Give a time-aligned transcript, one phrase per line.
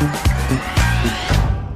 [0.00, 0.29] Thank you.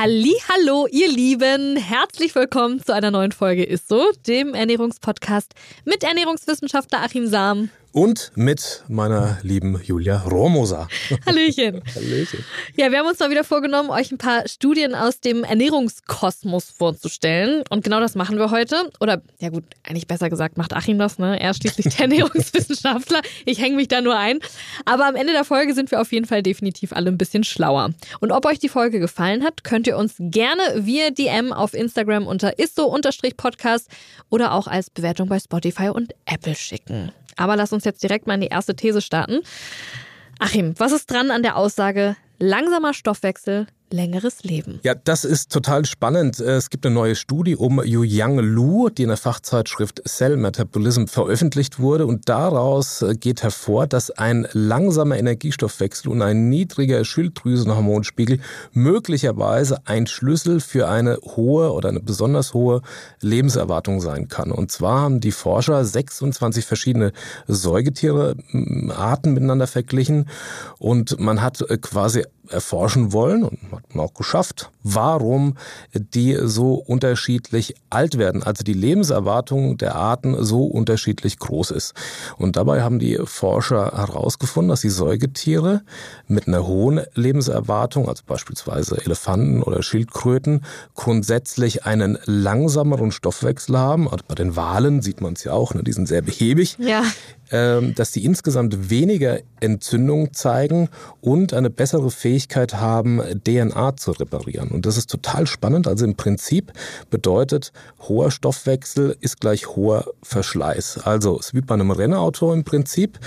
[0.00, 5.52] Hallo, ihr Lieben, herzlich willkommen zu einer neuen Folge Ist so, dem Ernährungspodcast
[5.84, 10.88] mit Ernährungswissenschaftler Achim Sam und mit meiner lieben Julia Romosa.
[11.26, 11.82] Hallöchen.
[11.94, 12.44] Hallöchen.
[12.76, 17.62] Ja, wir haben uns mal wieder vorgenommen, euch ein paar Studien aus dem Ernährungskosmos vorzustellen.
[17.70, 18.90] Und genau das machen wir heute.
[19.00, 21.40] Oder, ja gut, eigentlich besser gesagt, macht Achim das, ne?
[21.40, 23.22] Er ist schließlich der Ernährungswissenschaftler.
[23.44, 24.38] Ich hänge mich da nur ein.
[24.84, 27.90] Aber am Ende der Folge sind wir auf jeden Fall definitiv alle ein bisschen schlauer.
[28.20, 32.26] Und ob euch die Folge gefallen hat, könnt ihr uns gerne via DM auf Instagram
[32.26, 33.88] unter isso-podcast
[34.30, 37.12] oder auch als Bewertung bei Spotify und Apple schicken.
[37.38, 39.40] Aber lass uns jetzt direkt mal in die erste These starten.
[40.38, 44.80] Achim, was ist dran an der Aussage, langsamer Stoffwechsel längeres Leben.
[44.82, 46.40] Ja, das ist total spannend.
[46.40, 51.06] Es gibt eine neue Studie um Yu Yang Lu, die in der Fachzeitschrift Cell Metabolism
[51.06, 52.06] veröffentlicht wurde.
[52.06, 58.40] Und daraus geht hervor, dass ein langsamer Energiestoffwechsel und ein niedriger Schilddrüsenhormonspiegel
[58.72, 62.82] möglicherweise ein Schlüssel für eine hohe oder eine besonders hohe
[63.20, 64.52] Lebenserwartung sein kann.
[64.52, 67.12] Und zwar haben die Forscher 26 verschiedene
[67.46, 70.28] Säugetierearten miteinander verglichen
[70.78, 75.56] und man hat quasi erforschen wollen und hat man auch geschafft, warum
[75.94, 81.94] die so unterschiedlich alt werden, also die Lebenserwartung der Arten so unterschiedlich groß ist.
[82.36, 85.82] Und dabei haben die Forscher herausgefunden, dass die Säugetiere
[86.26, 94.08] mit einer hohen Lebenserwartung, also beispielsweise Elefanten oder Schildkröten, grundsätzlich einen langsameren Stoffwechsel haben.
[94.08, 96.76] Also bei den Walen sieht man es ja auch, ne, die sind sehr behäbig.
[96.78, 97.02] Ja.
[97.50, 100.90] Ähm, dass die insgesamt weniger Entzündung zeigen
[101.22, 104.68] und eine bessere Fähigkeit haben, DNA zu reparieren.
[104.68, 105.88] Und das ist total spannend.
[105.88, 106.72] Also im Prinzip
[107.10, 107.72] bedeutet,
[108.06, 111.00] hoher Stoffwechsel ist gleich hoher Verschleiß.
[111.04, 113.18] Also es ist wie bei einem Rennauto im Prinzip.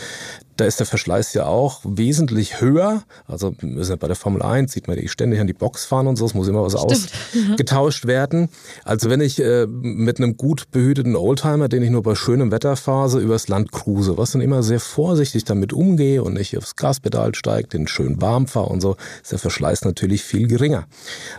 [0.61, 3.01] Da ist der Verschleiß ja auch wesentlich höher.
[3.25, 6.17] Also ja bei der Formel 1 sieht man die ständig an die Box fahren und
[6.17, 6.25] so.
[6.27, 7.09] Es muss immer was Stimmt.
[7.49, 8.47] ausgetauscht werden.
[8.85, 12.75] Also wenn ich äh, mit einem gut behüteten Oldtimer, den ich nur bei schönem Wetter
[12.75, 17.33] fahre, übers Land cruise, was dann immer sehr vorsichtig damit umgehe und nicht aufs Gaspedal
[17.33, 20.85] steige, den schön warm fahre und so, ist der Verschleiß natürlich viel geringer.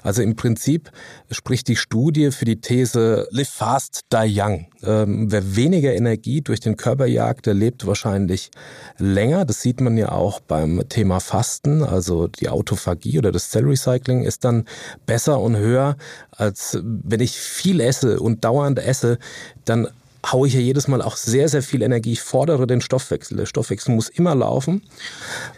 [0.02, 0.90] Also im Prinzip
[1.32, 4.66] spricht die Studie für die These Live fast, die young.
[4.82, 8.50] Ähm, wer weniger Energie durch den Körper jagt, der lebt wahrscheinlich
[8.98, 9.44] länger.
[9.44, 11.82] Das sieht man ja auch beim Thema Fasten.
[11.82, 14.64] Also die Autophagie oder das Cell Recycling ist dann
[15.06, 15.96] besser und höher,
[16.30, 19.18] als wenn ich viel esse und dauernd esse,
[19.64, 19.88] dann
[20.30, 22.12] haue ich ja jedes Mal auch sehr, sehr viel Energie.
[22.12, 23.36] Ich fordere den Stoffwechsel.
[23.36, 24.82] Der Stoffwechsel muss immer laufen.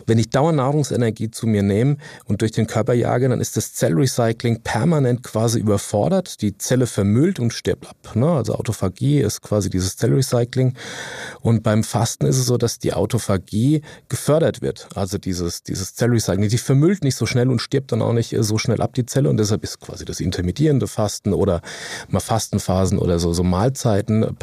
[0.07, 3.75] Wenn ich dauernd Nahrungsenergie zu mir nehme und durch den Körper jage, dann ist das
[3.75, 6.41] Zellrecycling permanent quasi überfordert.
[6.41, 8.17] Die Zelle vermüllt und stirbt ab.
[8.17, 8.31] Ne?
[8.31, 10.75] Also Autophagie ist quasi dieses Zellrecycling.
[11.41, 14.89] Und beim Fasten ist es so, dass die Autophagie gefördert wird.
[14.95, 16.49] Also dieses, dieses Zellrecycling.
[16.49, 19.29] Die vermüllt nicht so schnell und stirbt dann auch nicht so schnell ab, die Zelle.
[19.29, 21.61] Und deshalb ist quasi das intermittierende Fasten oder
[22.09, 24.35] mal Fastenphasen oder so, so Mahlzeiten,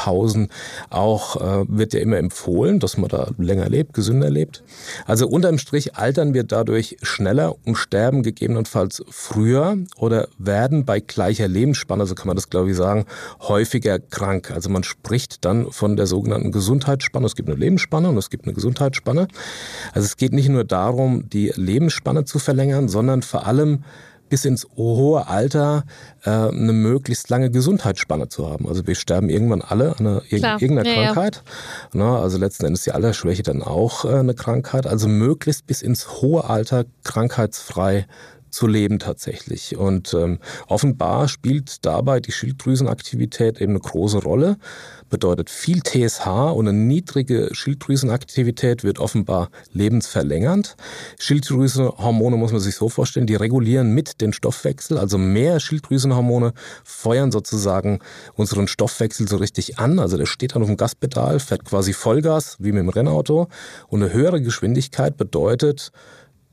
[0.90, 4.64] auch, äh, wird ja immer empfohlen, dass man da länger lebt, gesünder lebt.
[5.06, 11.48] Also unterm Strich altern wir dadurch schneller und sterben gegebenenfalls früher oder werden bei gleicher
[11.48, 13.06] Lebensspanne, so kann man das glaube ich sagen,
[13.42, 14.52] häufiger krank.
[14.52, 17.26] Also man spricht dann von der sogenannten Gesundheitsspanne.
[17.26, 19.28] Es gibt eine Lebensspanne und es gibt eine Gesundheitsspanne.
[19.94, 23.84] Also es geht nicht nur darum, die Lebensspanne zu verlängern, sondern vor allem
[24.32, 25.84] bis ins hohe Alter
[26.24, 28.66] äh, eine möglichst lange Gesundheitsspanne zu haben.
[28.66, 31.36] Also wir sterben irgendwann alle an einer, irgendeiner ja, Krankheit.
[31.36, 31.90] Ja.
[31.94, 34.88] Na, also letzten Endes die Altersschwäche dann auch äh, eine Krankheit.
[34.88, 38.08] Also möglichst bis ins hohe Alter krankheitsfrei
[38.52, 39.78] zu leben tatsächlich.
[39.78, 44.58] Und ähm, offenbar spielt dabei die Schilddrüsenaktivität eben eine große Rolle.
[45.10, 50.76] Bedeutet viel TSH und eine niedrige Schilddrüsenaktivität wird offenbar lebensverlängernd.
[51.20, 54.98] Schilddrüsenhormone muss man sich so vorstellen, die regulieren mit den Stoffwechsel.
[54.98, 56.54] Also mehr Schilddrüsenhormone
[56.84, 58.00] feuern sozusagen
[58.36, 60.00] unseren Stoffwechsel so richtig an.
[60.00, 63.48] Also der steht dann auf dem Gaspedal, fährt quasi Vollgas wie mit dem Rennauto.
[63.88, 65.92] Und eine höhere Geschwindigkeit bedeutet,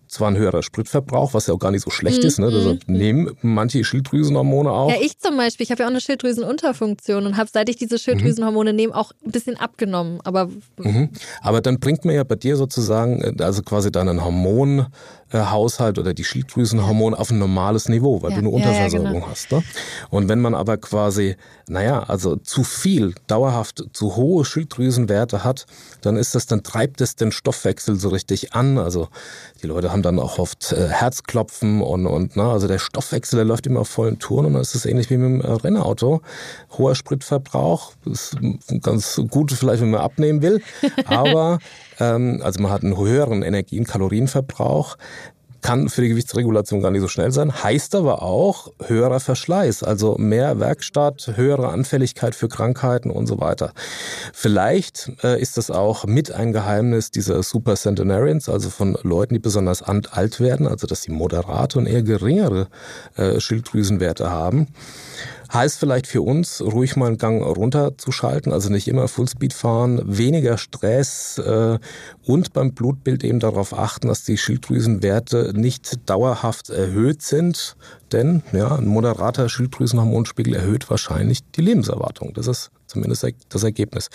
[0.08, 2.26] zwar ein höherer Spritverbrauch, was ja auch gar nicht so schlecht mhm.
[2.26, 2.38] ist.
[2.38, 2.50] Ne?
[2.50, 4.90] Deshalb nehmen manche Schilddrüsenhormone auch.
[4.90, 5.64] Ja, ich zum Beispiel.
[5.64, 8.76] Ich habe ja auch eine Schilddrüsenunterfunktion und habe, seit ich diese Schilddrüsenhormone mhm.
[8.76, 10.20] nehme, auch ein bisschen abgenommen.
[10.24, 11.10] Aber, mhm.
[11.42, 14.86] Aber dann bringt mir ja bei dir sozusagen, äh, also quasi deinen Hormon
[15.30, 18.36] äh, Haushalt oder die Schilddrüsenhormone auf ein normales Niveau, weil ja.
[18.36, 19.30] du eine Unterversorgung ja, ja, genau.
[19.30, 19.52] hast.
[19.52, 19.62] Ne?
[20.10, 21.36] Und wenn man aber quasi,
[21.68, 25.66] naja, also zu viel, dauerhaft zu hohe Schilddrüsenwerte hat,
[26.00, 28.78] dann ist das, dann treibt es den Stoffwechsel so richtig an.
[28.78, 29.08] Also
[29.62, 33.36] die Leute haben dann auch oft äh, Herzklopfen und, und na, ne, also der Stoffwechsel,
[33.36, 35.52] der läuft immer auf vollen Touren und dann ist es ähnlich wie mit dem äh,
[35.52, 36.22] Rennauto.
[36.76, 38.36] Hoher Spritverbrauch, ist
[38.82, 40.62] ganz gut vielleicht, wenn man abnehmen will,
[41.06, 41.58] aber
[42.00, 44.96] ähm, also man hat einen höheren Energie- und Kalorienverbrauch
[45.62, 50.16] kann für die Gewichtsregulation gar nicht so schnell sein, heißt aber auch höherer Verschleiß, also
[50.18, 53.72] mehr Werkstatt, höhere Anfälligkeit für Krankheiten und so weiter.
[54.32, 59.40] Vielleicht äh, ist das auch mit ein Geheimnis dieser Super Centenarians, also von Leuten, die
[59.40, 62.68] besonders alt werden, also dass sie moderate und eher geringere
[63.16, 64.68] äh, Schilddrüsenwerte haben.
[65.52, 70.58] Heißt vielleicht für uns, ruhig mal einen Gang runterzuschalten, also nicht immer Fullspeed fahren, weniger
[70.58, 71.78] Stress äh,
[72.24, 77.76] und beim Blutbild eben darauf achten, dass die Schilddrüsenwerte nicht dauerhaft erhöht sind.
[78.12, 82.34] Denn ja, ein moderater Schilddrüsenhormonspiegel erhöht wahrscheinlich die Lebenserwartung.
[82.34, 84.10] Das ist zumindest das Ergebnis.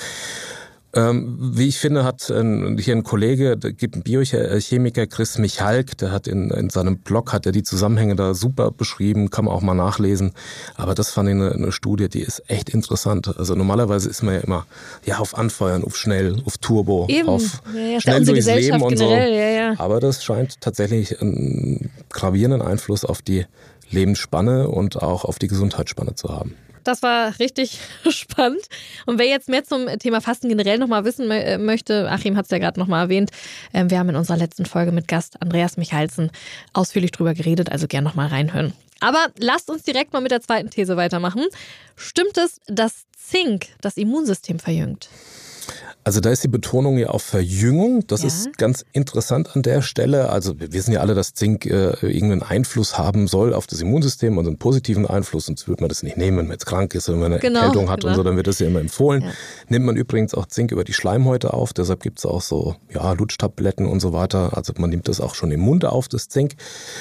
[0.95, 6.11] Ähm, wie ich finde, hat hier ein Kollege, da gibt ein Biochemiker, Chris Michalk, der
[6.11, 9.61] hat in, in seinem Blog hat er die Zusammenhänge da super beschrieben, kann man auch
[9.61, 10.33] mal nachlesen.
[10.75, 13.35] Aber das fand ich eine, eine Studie, die ist echt interessant.
[13.37, 14.67] Also normalerweise ist man ja immer
[15.03, 17.27] ja auf Anfeuern, auf schnell, auf Turbo, Eben.
[17.27, 19.11] auf ja, ja, schnell durchs Leben und so.
[19.11, 23.45] Ja, Aber das scheint tatsächlich einen gravierenden Einfluss auf die
[23.89, 26.55] Lebensspanne und auch auf die Gesundheitsspanne zu haben.
[26.83, 28.63] Das war richtig spannend.
[29.05, 32.51] Und wer jetzt mehr zum Thema Fasten generell nochmal wissen äh, möchte, Achim hat es
[32.51, 33.31] ja gerade nochmal erwähnt,
[33.73, 36.31] ähm, wir haben in unserer letzten Folge mit Gast Andreas Michalsen
[36.73, 38.73] ausführlich drüber geredet, also gern nochmal reinhören.
[38.99, 41.45] Aber lasst uns direkt mal mit der zweiten These weitermachen.
[41.95, 45.09] Stimmt es, dass Zink das Immunsystem verjüngt?
[46.03, 48.05] Also da ist die Betonung ja auf Verjüngung.
[48.07, 48.27] Das ja.
[48.27, 50.29] ist ganz interessant an der Stelle.
[50.29, 54.37] Also wir wissen ja alle, dass Zink äh, irgendeinen Einfluss haben soll auf das Immunsystem
[54.37, 55.45] und einen positiven Einfluss.
[55.45, 57.59] Sonst würde man das nicht nehmen, wenn man jetzt krank ist, wenn man eine genau,
[57.59, 58.11] Erkältung hat genau.
[58.11, 59.21] und so, dann wird das ja immer empfohlen.
[59.21, 59.31] Ja.
[59.69, 61.71] Nimmt man übrigens auch Zink über die Schleimhäute auf.
[61.71, 64.57] Deshalb gibt es auch so ja, Lutschtabletten und so weiter.
[64.57, 66.55] Also man nimmt das auch schon im Mund auf, das Zink.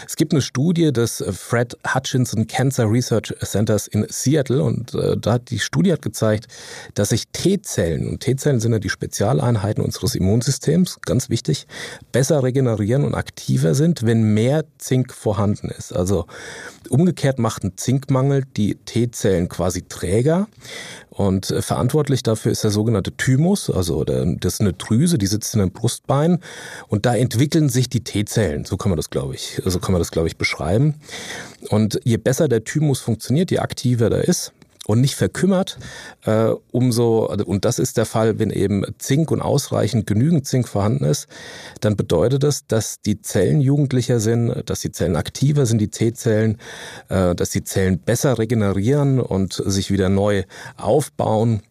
[0.06, 5.34] Es gibt eine Studie des Fred Hutchinson Cancer Research Centers in Seattle und äh, da
[5.34, 6.46] hat die Studie hat gezeigt,
[6.94, 11.66] dass sich T-Zellen, und T-Zellen sind ja die Spezialeinheiten unseres Immunsystems, ganz wichtig,
[12.12, 15.92] besser regenerieren und aktiver sind, wenn mehr Zink vorhanden ist.
[15.92, 16.26] Also
[16.88, 20.46] umgekehrt macht ein Zinkmangel die T-Zellen quasi träger.
[21.10, 25.52] Und äh, verantwortlich dafür ist der sogenannte Thymus, also das ist eine Drüse, die sitzt
[25.54, 26.38] in den Brustbein
[26.88, 28.64] und da entwickeln sich die T-Zellen.
[28.64, 30.94] So kann man das, glaube ich, so kann man das, glaube ich, beschreiben.
[31.68, 34.52] Und je besser der Thymus funktioniert, je aktiver der ist,
[34.86, 35.78] und nicht verkümmert,
[36.24, 41.04] äh, umso, und das ist der Fall, wenn eben Zink und ausreichend genügend Zink vorhanden
[41.04, 41.28] ist,
[41.80, 46.58] dann bedeutet das, dass die Zellen jugendlicher sind, dass die Zellen aktiver sind, die T-Zellen,
[47.08, 50.42] äh, dass die Zellen besser regenerieren und sich wieder neu
[50.76, 51.62] aufbauen.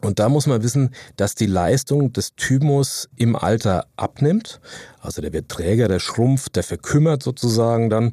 [0.00, 4.60] Und da muss man wissen, dass die Leistung des Thymus im Alter abnimmt.
[5.00, 8.12] Also der wird träger, der schrumpft, der verkümmert sozusagen dann.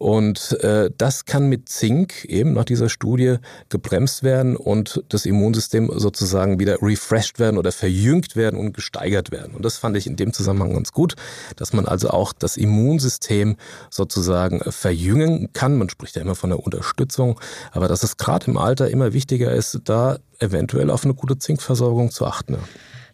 [0.00, 3.36] Und äh, das kann mit Zink eben nach dieser Studie
[3.68, 9.54] gebremst werden und das Immunsystem sozusagen wieder refreshed werden oder verjüngt werden und gesteigert werden.
[9.54, 11.16] Und das fand ich in dem Zusammenhang ganz gut,
[11.56, 13.56] dass man also auch das Immunsystem
[13.90, 15.76] sozusagen verjüngen kann.
[15.76, 17.38] Man spricht ja immer von der Unterstützung,
[17.72, 22.10] aber dass es gerade im Alter immer wichtiger ist, da eventuell auf eine gute Zinkversorgung
[22.10, 22.56] zu achten.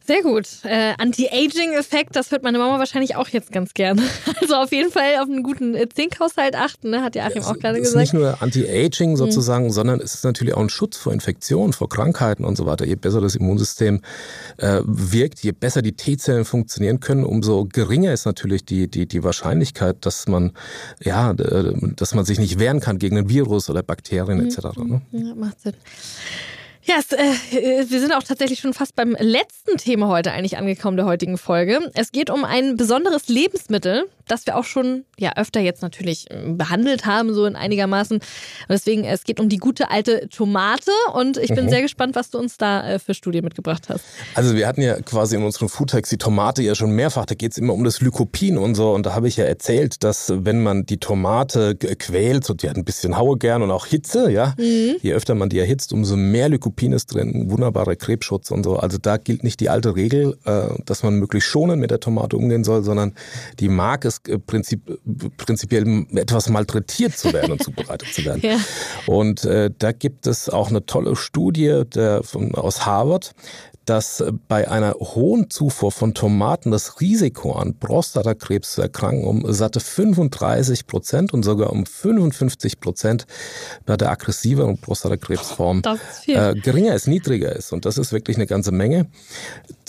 [0.06, 0.46] Sehr gut.
[0.62, 4.02] Äh, Anti-Aging-Effekt, das hört meine Mama wahrscheinlich auch jetzt ganz gerne.
[4.40, 7.02] Also auf jeden Fall auf einen guten äh, Zinkhaushalt achten, ne?
[7.02, 7.96] hat ja Achim ja, auch gerade gesagt.
[7.96, 9.16] Es ist nicht nur Anti-Aging mhm.
[9.16, 9.70] sozusagen, mhm.
[9.70, 12.86] sondern es ist natürlich auch ein Schutz vor Infektionen, vor Krankheiten und so weiter.
[12.86, 14.02] Je besser das Immunsystem
[14.58, 19.24] äh, wirkt, je besser die T-Zellen funktionieren können, umso geringer ist natürlich die, die, die
[19.24, 20.52] Wahrscheinlichkeit, dass man,
[21.02, 24.46] ja, dass man sich nicht wehren kann gegen ein Virus oder Bakterien mhm.
[24.46, 24.76] etc.
[24.76, 25.02] Ne?
[25.12, 25.74] Ja, macht Sinn.
[26.88, 30.96] Ja, es, äh, wir sind auch tatsächlich schon fast beim letzten Thema heute eigentlich angekommen
[30.96, 31.90] der heutigen Folge.
[31.94, 36.56] Es geht um ein besonderes Lebensmittel, das wir auch schon ja öfter jetzt natürlich ähm,
[36.56, 38.20] behandelt haben, so in einigermaßen.
[38.68, 41.70] Deswegen, es geht um die gute alte Tomate und ich bin mhm.
[41.70, 44.04] sehr gespannt, was du uns da äh, für Studien mitgebracht hast.
[44.36, 47.50] Also wir hatten ja quasi in unseren Foodtext die Tomate ja schon mehrfach, da geht
[47.50, 50.62] es immer um das Lykopin und so und da habe ich ja erzählt, dass wenn
[50.62, 54.54] man die Tomate quält, so die hat ein bisschen Haue gern und auch Hitze, ja,
[54.56, 54.98] mhm.
[55.02, 58.76] je öfter man die erhitzt, umso mehr Lykopin Lupin ist drin, wunderbarer Krebsschutz und so.
[58.76, 62.36] Also da gilt nicht die alte Regel, äh, dass man möglichst schonend mit der Tomate
[62.36, 63.14] umgehen soll, sondern
[63.60, 64.82] die mag es äh, prinzip,
[65.38, 68.42] prinzipiell etwas malträtiert zu werden und zubereitet zu werden.
[68.46, 68.58] Ja.
[69.06, 73.34] Und äh, da gibt es auch eine tolle Studie der, von, aus Harvard,
[73.86, 79.80] dass bei einer hohen Zufuhr von Tomaten das Risiko an Prostatakrebs zu erkranken um satte
[79.80, 83.26] 35 Prozent und sogar um 55 Prozent
[83.86, 85.82] bei der aggressiveren Prostatakrebsform
[86.26, 87.72] äh, geringer ist, niedriger ist.
[87.72, 89.06] Und das ist wirklich eine ganze Menge.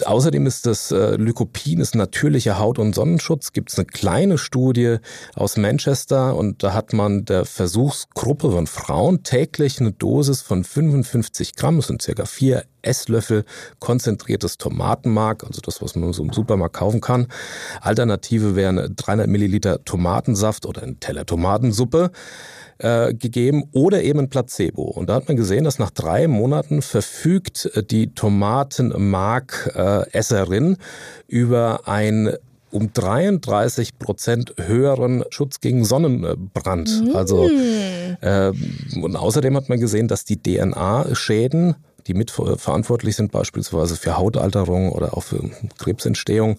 [0.05, 3.51] Außerdem ist das äh, Lykopin ist natürlicher Haut- und Sonnenschutz.
[3.51, 4.97] Gibt es eine kleine Studie
[5.35, 11.55] aus Manchester und da hat man der Versuchsgruppe von Frauen täglich eine Dosis von 55
[11.55, 13.45] Gramm, das sind circa vier Esslöffel
[13.79, 17.27] konzentriertes Tomatenmark, also das, was man so im Supermarkt kaufen kann.
[17.81, 22.11] Alternative wären 300 Milliliter Tomatensaft oder ein Teller Tomatensuppe
[22.79, 24.83] äh, gegeben oder eben ein Placebo.
[24.83, 30.77] Und da hat man gesehen, dass nach drei Monaten verfügt äh, die Tomatenmark-Esserin äh,
[31.27, 32.33] über ein
[32.69, 37.05] um 33 Prozent höheren Schutz gegen Sonnenbrand.
[37.05, 37.15] Mm.
[37.15, 37.49] Also
[38.21, 38.51] äh,
[39.01, 41.75] und außerdem hat man gesehen, dass die DNA-Schäden
[42.07, 46.57] die mitverantwortlich sind, beispielsweise für Hautalterung oder auch für Krebsentstehung,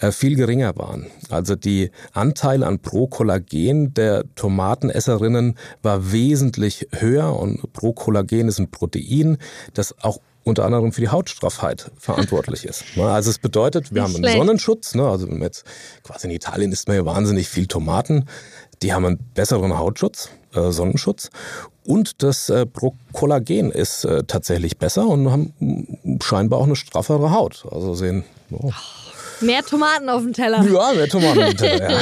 [0.00, 1.06] äh, viel geringer waren.
[1.30, 9.38] Also die Anteile an Prokollagen der Tomatenesserinnen war wesentlich höher und Prokollagen ist ein Protein,
[9.74, 12.84] das auch unter anderem für die Hautstraffheit verantwortlich ist.
[12.98, 14.94] Also es bedeutet, wir Nicht haben einen Sonnenschutz.
[14.94, 15.06] Ne?
[15.06, 15.64] Also jetzt
[16.02, 18.26] quasi in Italien isst man ja wahnsinnig viel Tomaten.
[18.82, 21.30] Die haben einen besseren Hautschutz, äh, Sonnenschutz.
[21.88, 22.66] Und das äh,
[23.14, 27.64] Kollagen ist äh, tatsächlich besser und haben scheinbar auch eine straffere Haut.
[27.70, 28.24] Also sehen.
[28.50, 28.70] Oh.
[29.40, 30.62] Mehr Tomaten auf dem Teller.
[30.64, 31.98] Ja, mehr Tomaten auf dem Teller, ja.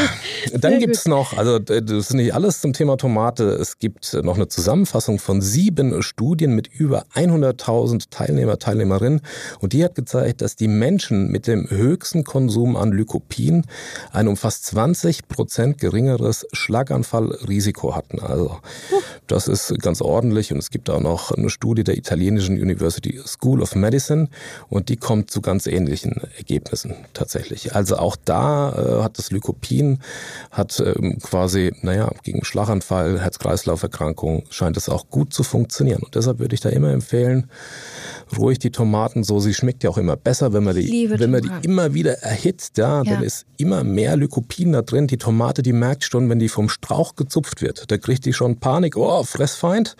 [0.58, 4.36] Dann gibt es noch, also das ist nicht alles zum Thema Tomate, es gibt noch
[4.36, 9.20] eine Zusammenfassung von sieben Studien mit über 100.000 Teilnehmer, Teilnehmerinnen
[9.60, 13.64] und die hat gezeigt, dass die Menschen mit dem höchsten Konsum an Lycopin
[14.12, 18.20] ein um fast 20 Prozent geringeres Schlaganfallrisiko hatten.
[18.20, 18.58] Also
[19.26, 23.62] das ist ganz ordentlich und es gibt auch noch eine Studie der italienischen University School
[23.62, 24.28] of Medicine
[24.68, 26.94] und die kommt zu ganz ähnlichen Ergebnissen
[27.26, 27.74] tatsächlich.
[27.74, 29.98] Also auch da äh, hat das Lykopin,
[30.52, 36.02] hat ähm, quasi, naja, gegen Schlaganfall, Herz-Kreislauf-Erkrankungen scheint es auch gut zu funktionieren.
[36.02, 37.50] Und deshalb würde ich da immer empfehlen,
[38.38, 39.40] ruhig die Tomaten so.
[39.40, 42.78] Sie schmeckt ja auch immer besser, wenn man die, wenn man die immer wieder erhitzt.
[42.78, 45.08] Ja, ja, dann ist immer mehr Lykopin da drin.
[45.08, 48.60] Die Tomate, die merkt schon, wenn die vom Strauch gezupft wird, da kriegt die schon
[48.60, 48.96] Panik.
[48.96, 49.96] Oh, Fressfeind.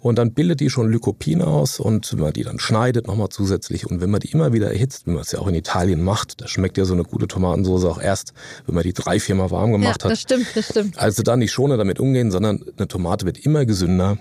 [0.00, 3.86] Und dann bildet die schon Lykopin aus und wenn man die dann schneidet nochmal zusätzlich
[3.86, 6.40] und wenn man die immer wieder erhitzt, wie man es ja auch in Italien macht,
[6.40, 8.32] da schmeckt ja so eine gute Tomatensauce auch erst,
[8.66, 10.12] wenn man die drei, viermal warm gemacht ja, hat.
[10.12, 10.98] Das stimmt, das stimmt.
[10.98, 14.18] Also dann nicht schoner damit umgehen, sondern eine Tomate wird immer gesünder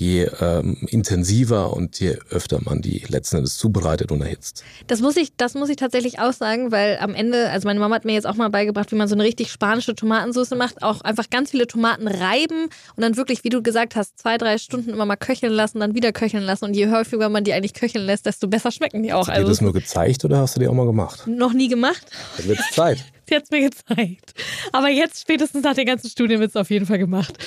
[0.00, 4.64] je ähm, intensiver und je öfter man die letzten Endes zubereitet und erhitzt.
[4.86, 7.96] Das muss ich, das muss ich tatsächlich auch sagen, weil am Ende, also meine Mama
[7.96, 11.02] hat mir jetzt auch mal beigebracht, wie man so eine richtig spanische Tomatensauce macht, auch
[11.02, 12.64] einfach ganz viele Tomaten reiben
[12.96, 15.94] und dann wirklich, wie du gesagt hast, zwei, drei Stunden immer mal köcheln lassen, dann
[15.94, 19.12] wieder köcheln lassen und je häufiger man die eigentlich köcheln lässt, desto besser schmecken die
[19.12, 19.20] auch.
[19.20, 21.26] Hast du dir also, das nur gezeigt oder hast du die auch mal gemacht?
[21.26, 22.06] Noch nie gemacht.
[22.38, 23.04] Dann wird es Zeit.
[23.30, 24.34] Sie hat es mir gezeigt.
[24.72, 27.38] Aber jetzt, spätestens nach den ganzen Studien, wird es auf jeden Fall gemacht.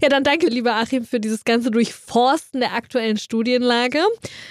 [0.00, 3.98] Ja, dann danke, lieber Achim, für dieses ganze Durchforsten der aktuellen Studienlage.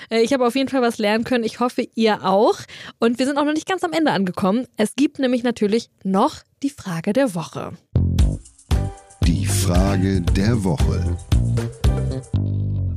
[0.09, 1.45] Äh, ich habe auf jeden Fall was lernen können.
[1.45, 2.59] Ich hoffe, ihr auch.
[2.99, 4.67] Und wir sind auch noch nicht ganz am Ende angekommen.
[4.75, 7.71] Es gibt nämlich natürlich noch die Frage der Woche.
[9.25, 11.17] Die Frage der Woche.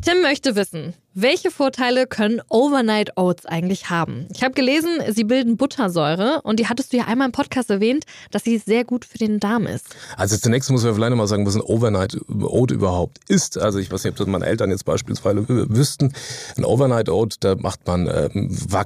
[0.02, 4.26] Tim möchte wissen, welche Vorteile können Overnight Oats eigentlich haben?
[4.35, 8.04] Ich habe gelesen, sie bilden Buttersäure und die hattest du ja einmal im Podcast erwähnt,
[8.30, 9.96] dass sie sehr gut für den Darm ist.
[10.18, 13.56] Also zunächst muss man vielleicht mal sagen, was ein Overnight Oat überhaupt ist.
[13.56, 16.12] Also ich weiß nicht, ob das meine Eltern jetzt beispielsweise wüssten.
[16.58, 18.28] Ein Overnight Oat, da macht man äh,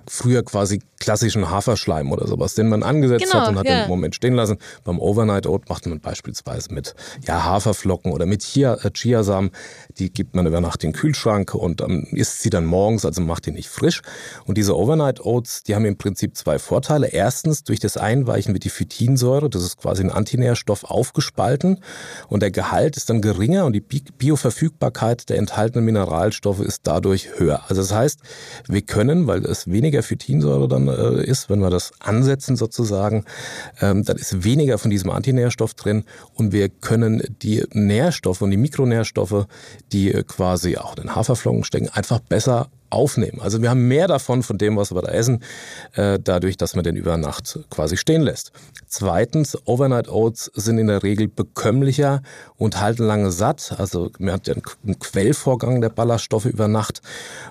[0.06, 3.82] früher quasi klassischen Haferschleim oder sowas, den man angesetzt genau, hat und hat ja.
[3.82, 4.58] den Moment stehen lassen.
[4.84, 6.94] Beim Overnight Oat macht man beispielsweise mit
[7.26, 9.50] ja, Haferflocken oder mit Chia, äh, Chiasamen.
[9.98, 13.22] Die gibt man über Nacht in den Kühlschrank und am isst sie dann morgens, also
[13.22, 14.02] macht die nicht frisch.
[14.44, 17.08] Und diese Overnight Oats, die haben im Prinzip zwei Vorteile.
[17.08, 21.80] Erstens, durch das Einweichen wird die Phytinsäure, das ist quasi ein Antinährstoff, aufgespalten
[22.28, 27.62] und der Gehalt ist dann geringer und die Bioverfügbarkeit der enthaltenen Mineralstoffe ist dadurch höher.
[27.68, 28.20] Also das heißt,
[28.68, 33.24] wir können, weil es weniger Phytinsäure dann äh, ist, wenn wir das ansetzen sozusagen,
[33.80, 38.56] ähm, dann ist weniger von diesem Antinährstoff drin und wir können die Nährstoffe und die
[38.56, 39.46] Mikronährstoffe,
[39.92, 43.40] die quasi auch in den Haferflocken stecken, einfach besser aufnehmen.
[43.40, 45.42] Also wir haben mehr davon, von dem, was wir da essen,
[45.94, 48.52] äh, dadurch, dass man den über Nacht quasi stehen lässt.
[48.88, 52.22] Zweitens, Overnight Oats sind in der Regel bekömmlicher
[52.56, 53.74] und halten lange satt.
[53.78, 57.00] Also man hat ja einen Quellvorgang der Ballaststoffe über Nacht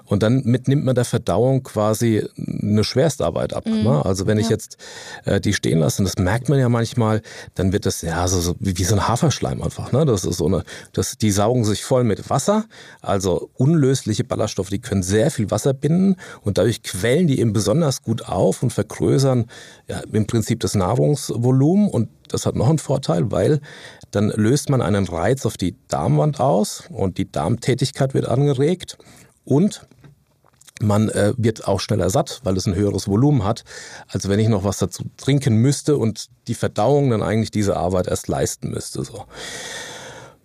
[0.05, 3.65] und dann mitnimmt man der Verdauung quasi eine Schwerstarbeit ab.
[3.65, 3.83] Mhm.
[3.83, 4.05] Ne?
[4.05, 4.43] Also wenn ja.
[4.43, 4.77] ich jetzt
[5.25, 7.21] äh, die stehen lasse, und das merkt man ja manchmal,
[7.55, 9.91] dann wird das ja so, so wie, wie, so ein Haferschleim einfach.
[9.91, 10.05] Ne?
[10.05, 12.65] Das ist so eine, das, die saugen sich voll mit Wasser,
[13.01, 18.01] also unlösliche Ballaststoffe, die können sehr viel Wasser binden und dadurch quellen die eben besonders
[18.01, 19.45] gut auf und vergrößern
[19.87, 23.59] ja, im Prinzip das Nahrungsvolumen und das hat noch einen Vorteil, weil
[24.11, 28.97] dann löst man einen Reiz auf die Darmwand aus und die Darmtätigkeit wird angeregt
[29.45, 29.87] und
[30.81, 33.63] man äh, wird auch schneller satt, weil es ein höheres Volumen hat,
[34.07, 38.07] als wenn ich noch was dazu trinken müsste und die Verdauung dann eigentlich diese Arbeit
[38.07, 39.03] erst leisten müsste.
[39.03, 39.25] So.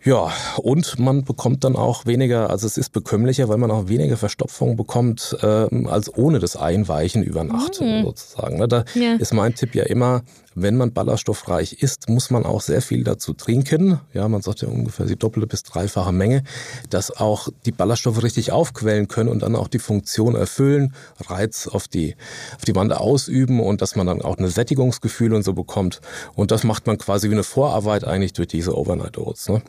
[0.05, 4.19] Ja, und man bekommt dann auch weniger, also es ist bekömmlicher, weil man auch weniger
[4.19, 5.47] Verstopfung bekommt, äh,
[5.87, 8.03] als ohne das Einweichen über Nacht mhm.
[8.05, 8.59] sozusagen.
[8.59, 8.69] Ne?
[8.69, 9.15] Da ja.
[9.15, 10.23] ist mein Tipp ja immer,
[10.55, 14.01] wenn man ballaststoffreich isst, muss man auch sehr viel dazu trinken.
[14.13, 16.45] Ja, man sagt ja ungefähr die doppelte bis dreifache Menge,
[16.91, 20.95] dass auch die Ballaststoffe richtig aufquellen können und dann auch die Funktion erfüllen,
[21.27, 22.15] Reiz auf die,
[22.57, 26.01] auf die Wand ausüben und dass man dann auch eine Sättigungsgefühl und so bekommt.
[26.35, 29.49] Und das macht man quasi wie eine Vorarbeit eigentlich durch diese Overnight Oats.
[29.49, 29.63] Ne?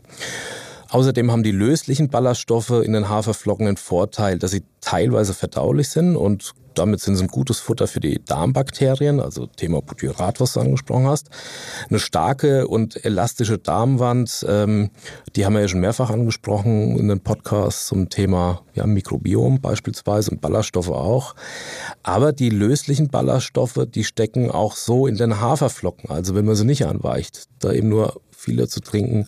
[0.89, 6.15] Außerdem haben die löslichen Ballaststoffe in den Haferflocken den Vorteil, dass sie teilweise verdaulich sind
[6.15, 10.60] und damit sind sie ein gutes Futter für die Darmbakterien, also Thema Butyrat, was du
[10.60, 11.29] angesprochen hast.
[11.89, 14.91] Eine starke und elastische Darmwand, ähm,
[15.36, 20.32] die haben wir ja schon mehrfach angesprochen in den Podcasts zum Thema ja, Mikrobiom beispielsweise
[20.32, 21.36] und Ballaststoffe auch.
[22.03, 26.65] Aber die löslichen Ballaststoffe, die stecken auch so in den Haferflocken, also wenn man sie
[26.65, 29.28] nicht anweicht, da eben nur viele zu trinken.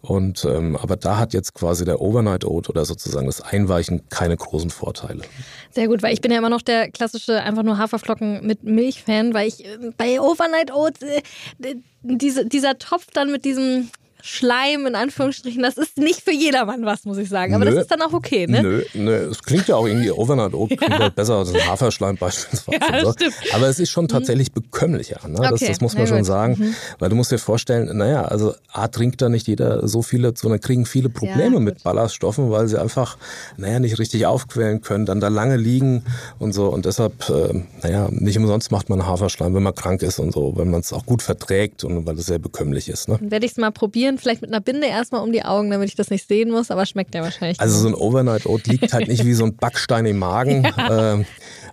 [0.00, 4.36] Und ähm, aber da hat jetzt quasi der Overnight Oat oder sozusagen das Einweichen keine
[4.36, 5.22] großen Vorteile.
[5.70, 9.34] Sehr gut, weil ich bin ja immer noch der klassische einfach nur Haferflocken mit Milch-Fan,
[9.34, 13.90] weil ich äh, bei Overnight Oats äh, diese, dieser Topf dann mit diesem
[14.22, 17.54] Schleim in Anführungsstrichen, das ist nicht für jedermann was, muss ich sagen.
[17.54, 18.62] Aber nö, das ist dann auch okay, ne?
[18.62, 20.98] Nö, nö, es klingt ja auch irgendwie Overnight Oat klingt ja.
[20.98, 22.78] halt besser als ein Haferschleim beispielsweise.
[22.80, 23.14] Ja, so.
[23.54, 24.08] Aber es ist schon mhm.
[24.08, 24.62] tatsächlich mhm.
[24.62, 25.20] bekömmlicher.
[25.28, 25.38] Ne?
[25.38, 25.48] Okay.
[25.50, 26.26] Das, das, muss man ja, schon gut.
[26.26, 26.56] sagen.
[26.58, 26.74] Mhm.
[26.98, 30.60] Weil du musst dir vorstellen, naja, also A trinkt da nicht jeder so viele, sondern
[30.60, 33.16] kriegen viele Probleme ja, mit Ballaststoffen, weil sie einfach,
[33.56, 36.02] naja, nicht richtig aufquellen können, dann da lange liegen
[36.38, 36.68] und so.
[36.68, 40.54] Und deshalb, äh, naja, nicht umsonst macht man Haferschleim, wenn man krank ist und so,
[40.56, 43.08] wenn man es auch gut verträgt und weil es sehr bekömmlich ist.
[43.08, 43.18] Ne?
[43.20, 45.88] Werde ich es mal probieren probieren, vielleicht mit einer Binde erstmal um die Augen, damit
[45.88, 47.60] ich das nicht sehen muss, aber schmeckt ja wahrscheinlich.
[47.60, 51.14] Also so ein Overnight Oat liegt halt nicht wie so ein Backstein im Magen, ja.
[51.14, 51.24] äh,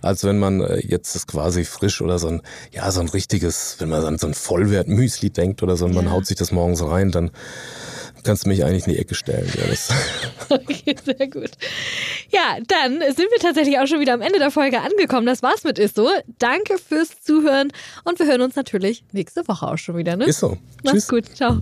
[0.01, 3.77] als wenn man äh, jetzt das quasi frisch oder so ein, ja, so ein richtiges,
[3.79, 6.83] wenn man an so ein Vollwert-Müsli denkt oder so und man haut sich das morgens
[6.83, 7.31] rein, dann
[8.23, 9.47] kannst du mich eigentlich in die Ecke stellen.
[9.55, 11.51] Ja, okay, sehr gut.
[12.31, 15.27] Ja, dann sind wir tatsächlich auch schon wieder am Ende der Folge angekommen.
[15.27, 16.09] Das war's mit Ist so.
[16.39, 17.71] Danke fürs Zuhören
[18.03, 20.15] und wir hören uns natürlich nächste Woche auch schon wieder.
[20.15, 20.25] Ne?
[20.25, 20.57] Ist so.
[20.83, 21.07] Mach's Tschüss.
[21.07, 21.35] gut.
[21.35, 21.61] Ciao.